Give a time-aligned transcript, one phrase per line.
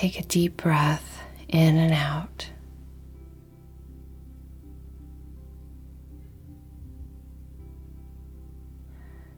[0.00, 2.48] Take a deep breath in and out.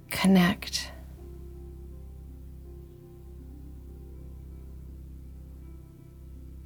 [0.08, 0.92] Connect.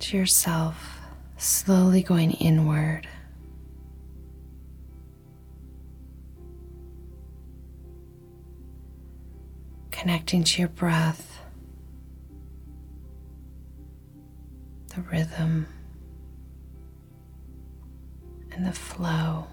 [0.00, 0.98] To yourself,
[1.38, 3.08] slowly going inward.
[9.90, 11.35] Connecting to your breath.
[14.96, 15.66] The rhythm
[18.52, 19.46] and the flow.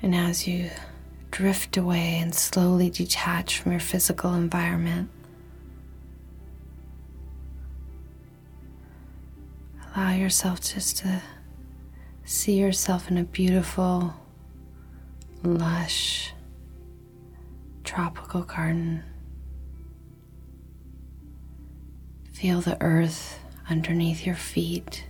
[0.00, 0.70] And as you
[1.30, 5.10] drift away and slowly detach from your physical environment,
[9.94, 11.22] allow yourself just to
[12.24, 14.14] see yourself in a beautiful,
[15.44, 16.31] lush,
[17.92, 19.04] tropical garden.
[22.32, 25.04] Feel the earth underneath your feet.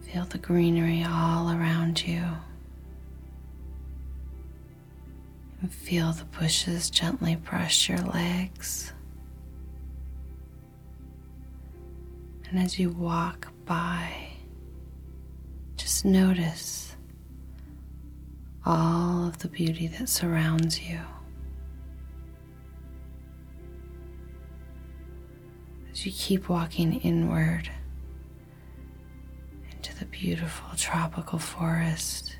[0.00, 2.20] Feel the greenery all around you.
[5.60, 8.92] And feel the bushes gently brush your legs.
[12.50, 14.30] And as you walk by,
[15.76, 16.95] just notice
[18.66, 20.98] all of the beauty that surrounds you.
[25.92, 27.70] As you keep walking inward
[29.70, 32.36] into the beautiful tropical forest,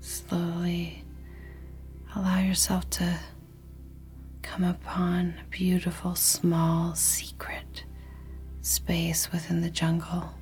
[0.00, 1.04] slowly
[2.14, 3.18] allow yourself to
[4.42, 7.84] come upon a beautiful, small, secret
[8.60, 10.32] space within the jungle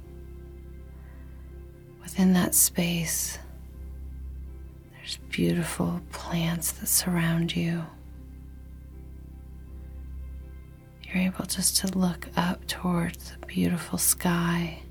[2.11, 3.39] within that space,
[4.91, 7.87] there's beautiful plants that surround you.
[11.05, 14.83] You're able just to look up towards the beautiful sky.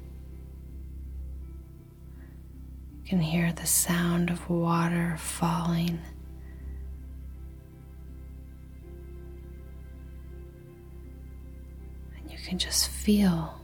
[3.03, 5.99] You can hear the sound of water falling.
[12.15, 13.59] And you can just feel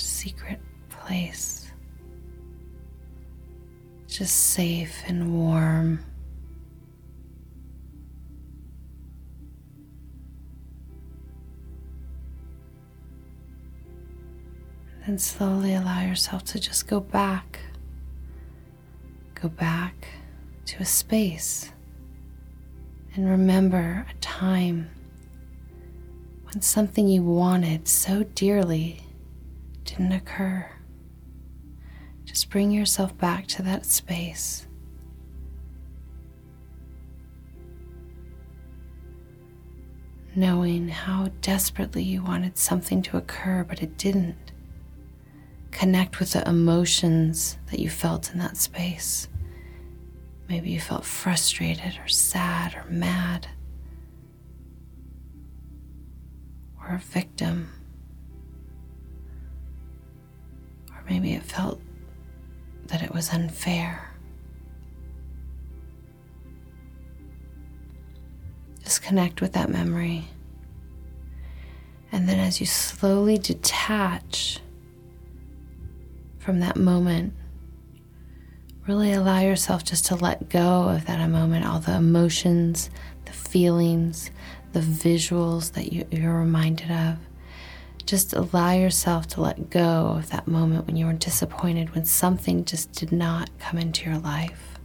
[0.00, 1.70] secret place.
[4.06, 6.04] Just safe and warm.
[15.06, 17.60] Then slowly allow yourself to just go back.
[19.34, 20.08] Go back
[20.66, 21.72] to a space
[23.14, 24.90] and remember a time
[26.44, 29.02] when something you wanted so dearly
[29.90, 30.70] didn't occur.
[32.24, 34.68] Just bring yourself back to that space.
[40.36, 44.52] Knowing how desperately you wanted something to occur, but it didn't.
[45.72, 49.28] Connect with the emotions that you felt in that space.
[50.48, 53.48] Maybe you felt frustrated or sad or mad
[56.80, 57.70] or a victim.
[61.10, 61.80] Maybe it felt
[62.86, 64.08] that it was unfair.
[68.84, 70.28] Just connect with that memory.
[72.12, 74.60] And then as you slowly detach
[76.38, 77.34] from that moment,
[78.86, 82.88] really allow yourself just to let go of that moment, all the emotions,
[83.24, 84.30] the feelings,
[84.72, 87.16] the visuals that you, are reminded of.
[88.10, 92.64] Just allow yourself to let go of that moment when you were disappointed, when something
[92.64, 94.80] just did not come into your life.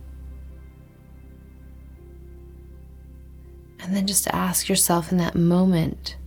[3.79, 6.17] And then just ask yourself in that moment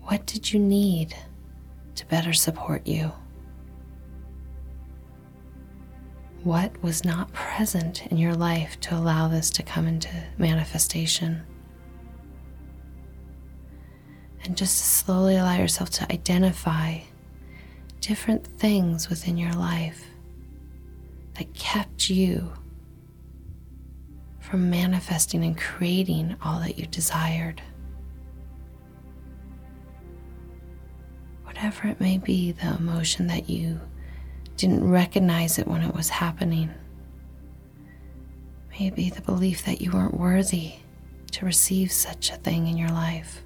[0.00, 1.14] what did you need
[1.94, 3.10] to better support you?
[6.44, 11.46] What was not present in your life to allow this to come into manifestation?
[14.44, 16.98] And just slowly allow yourself to identify
[18.00, 20.04] different things within your life
[21.34, 22.52] that kept you
[24.40, 27.62] from manifesting and creating all that you desired.
[31.44, 33.80] Whatever it may be, the emotion that you
[34.56, 36.70] didn't recognize it when it was happening.
[38.78, 40.74] Maybe the belief that you weren't worthy
[41.32, 43.42] to receive such a thing in your life.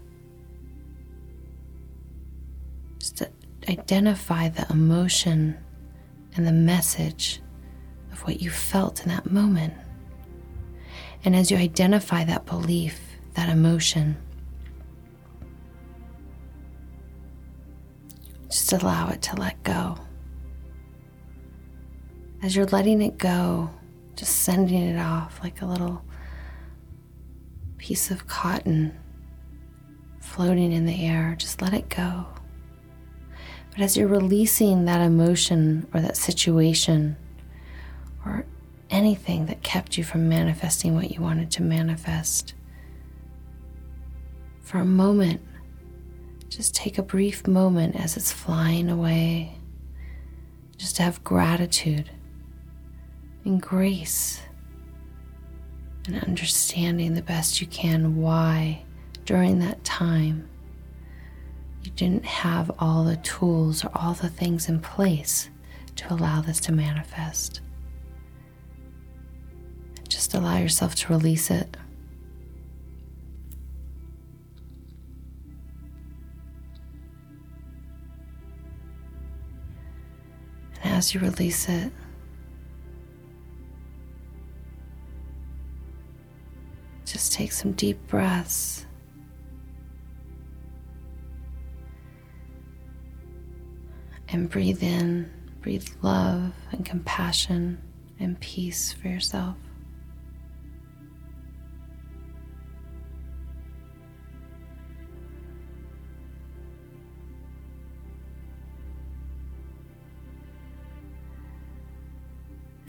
[3.68, 5.56] Identify the emotion
[6.34, 7.40] and the message
[8.12, 9.74] of what you felt in that moment.
[11.24, 13.00] And as you identify that belief,
[13.34, 14.16] that emotion,
[18.48, 19.96] just allow it to let go.
[22.42, 23.70] As you're letting it go,
[24.14, 26.02] just sending it off like a little
[27.76, 28.96] piece of cotton
[30.20, 32.26] floating in the air, just let it go.
[33.76, 37.14] But as you're releasing that emotion or that situation
[38.24, 38.46] or
[38.88, 42.54] anything that kept you from manifesting what you wanted to manifest,
[44.62, 45.42] for a moment,
[46.48, 49.58] just take a brief moment as it's flying away,
[50.78, 52.10] just to have gratitude
[53.44, 54.40] and grace
[56.06, 58.82] and understanding the best you can why
[59.26, 60.48] during that time
[61.86, 65.48] you didn't have all the tools or all the things in place
[65.94, 67.60] to allow this to manifest.
[70.08, 71.76] Just allow yourself to release it.
[80.82, 81.92] And as you release it,
[87.04, 88.86] just take some deep breaths.
[94.36, 95.30] And breathe in,
[95.62, 97.80] breathe love and compassion
[98.20, 99.56] and peace for yourself.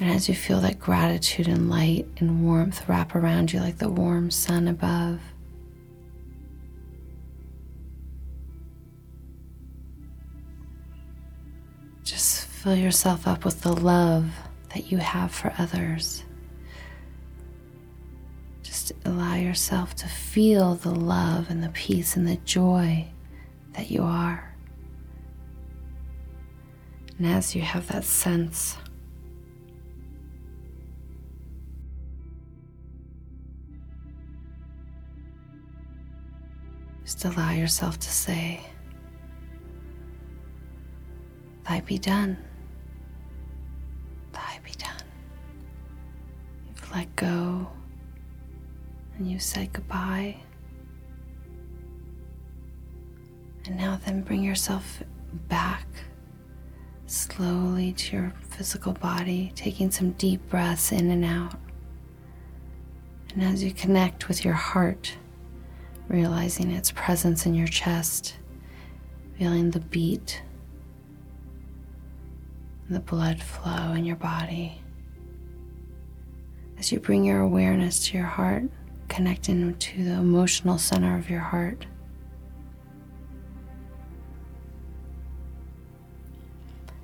[0.02, 3.88] And as you feel that gratitude and light and warmth wrap around you like the
[3.88, 5.22] warm sun above,
[12.58, 14.32] fill yourself up with the love
[14.74, 16.24] that you have for others.
[18.64, 23.08] Just allow yourself to feel the love and the peace and the joy
[23.74, 24.56] that you are.
[27.20, 28.78] And as you have that sense,
[37.04, 38.60] Just allow yourself to say,
[41.64, 42.47] Thy be done.
[49.30, 50.38] You said goodbye.
[53.66, 55.04] And now then bring yourself
[55.50, 55.88] back
[57.06, 61.56] slowly to your physical body, taking some deep breaths in and out.
[63.34, 65.16] And as you connect with your heart,
[66.08, 68.36] realizing its presence in your chest,
[69.38, 70.42] feeling the beat,
[72.90, 74.82] the blood flow in your body.
[76.80, 78.64] As you bring your awareness to your heart,
[79.18, 81.88] connecting to the emotional center of your heart.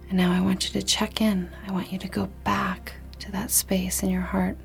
[0.10, 1.50] And now I want you to check in.
[1.68, 4.60] I want you to go back to that space in your heart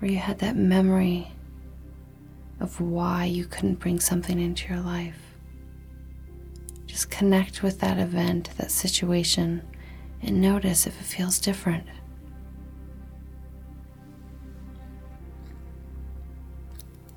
[0.00, 1.30] where you had that memory
[2.58, 5.36] of why you couldn't bring something into your life.
[6.86, 9.62] Just connect with that event, that situation,
[10.22, 11.86] and notice if it feels different.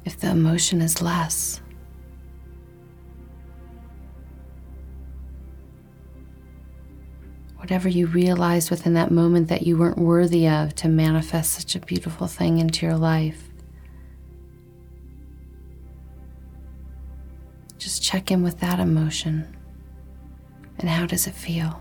[0.05, 1.61] If the emotion is less.
[7.57, 11.79] Whatever you realized within that moment that you weren't worthy of to manifest such a
[11.79, 13.49] beautiful thing into your life.
[17.77, 19.55] Just check in with that emotion
[20.81, 21.79] and how does it feel?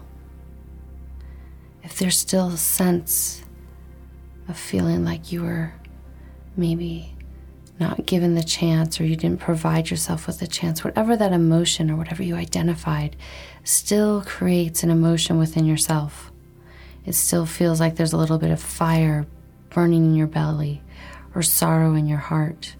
[1.83, 3.43] If there's still a sense
[4.47, 5.73] of feeling like you were
[6.57, 7.17] maybe
[7.81, 11.91] not given the chance or you didn't provide yourself with the chance, whatever that emotion
[11.91, 13.17] or whatever you identified
[13.65, 16.31] still creates an emotion within yourself.
[17.07, 19.27] It still feels like there's a little bit of fire
[19.71, 20.83] burning in your belly
[21.35, 22.77] or sorrow in your heart.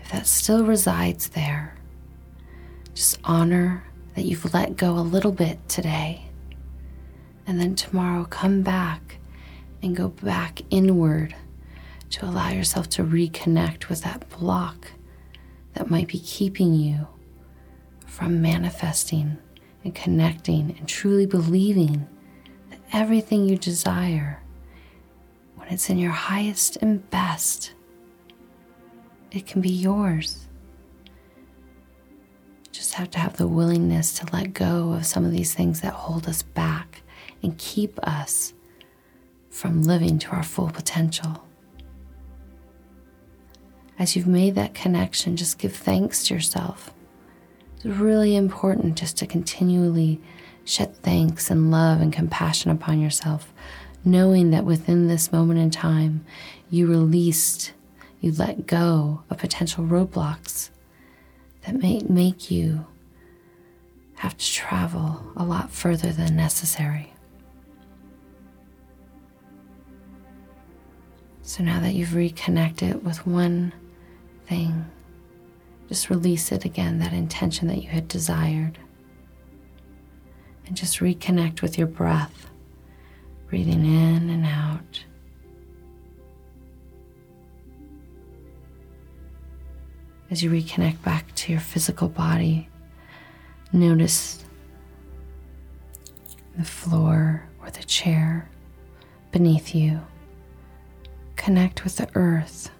[0.00, 1.76] If that still resides there,
[2.94, 3.84] just honor
[4.16, 6.26] that you've let go a little bit today.
[7.46, 9.18] And then tomorrow, come back
[9.82, 11.34] and go back inward
[12.10, 14.92] to allow yourself to reconnect with that block
[15.74, 17.06] that might be keeping you
[18.06, 19.38] from manifesting
[19.84, 22.06] and connecting and truly believing
[22.68, 24.42] that everything you desire,
[25.54, 27.72] when it's in your highest and best,
[29.30, 30.48] it can be yours.
[32.72, 35.92] Just have to have the willingness to let go of some of these things that
[35.92, 37.02] hold us back
[37.42, 38.52] and keep us
[39.48, 41.46] from living to our full potential.
[44.00, 46.90] As you've made that connection, just give thanks to yourself.
[47.76, 50.22] It's really important just to continually
[50.64, 53.52] shed thanks and love and compassion upon yourself,
[54.02, 56.24] knowing that within this moment in time,
[56.70, 57.74] you released,
[58.22, 60.70] you let go of potential roadblocks
[61.66, 62.86] that may make you
[64.14, 67.12] have to travel a lot further than necessary.
[71.42, 73.74] So now that you've reconnected with one
[74.50, 74.84] thing,
[75.88, 78.78] just release it again, that intention that you had desired.
[80.66, 82.50] And just reconnect with your breath,
[83.48, 85.04] breathing in and out.
[90.30, 92.68] As you reconnect back to your physical body,
[93.72, 94.44] notice
[96.56, 98.48] the floor or the chair
[99.30, 100.00] beneath you.
[101.36, 102.70] Connect with the earth.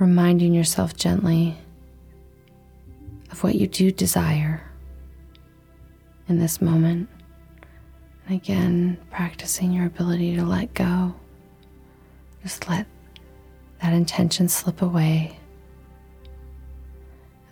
[0.00, 1.58] Reminding yourself gently
[3.30, 4.66] of what you do desire
[6.26, 7.10] in this moment.
[8.26, 11.14] And again, practicing your ability to let go.
[12.42, 12.86] Just let
[13.82, 15.38] that intention slip away.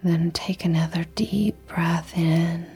[0.03, 2.67] And then take another deep breath in.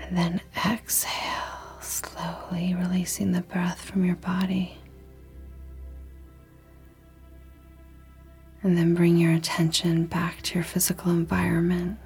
[0.00, 4.78] And then exhale, slowly releasing the breath from your body.
[8.66, 11.98] And then bring your attention back to your physical environment.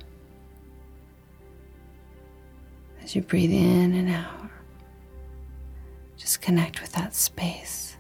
[3.03, 4.51] As you breathe in and out,
[6.19, 7.97] just connect with that space.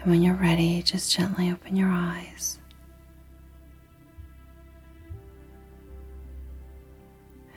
[0.00, 2.60] And when you're ready, just gently open your eyes.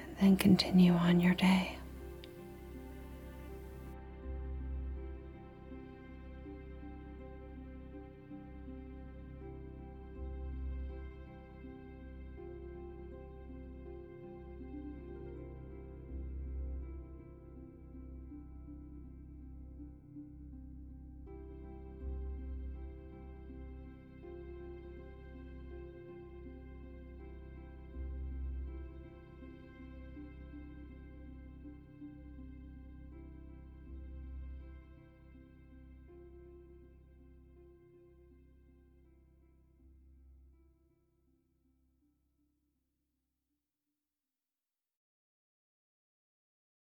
[0.08, 1.78] And then continue on your day.